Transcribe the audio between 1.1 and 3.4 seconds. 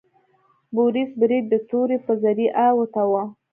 برید د تورې په ذریعه وتاوه.